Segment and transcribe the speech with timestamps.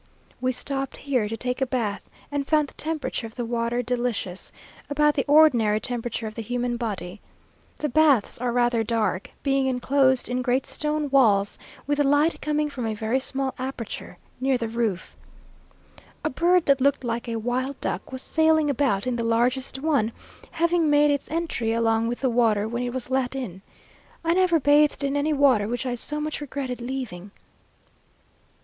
[0.41, 4.51] We stopped here to take a bath, and found the temperature of the water delicious,
[4.89, 7.21] about the ordinary temperature of the human body.
[7.77, 12.67] The baths are rather dark, being enclosed in great stone walls, with the light coming
[12.67, 15.15] from a very small aperture near the roof.
[16.23, 20.13] A bird, that looked like a wild duck, was sailing about in the largest one,
[20.49, 23.61] having made its entry along with the water when it was let in.
[24.23, 27.29] I never bathed in any water which I so much regretted leaving.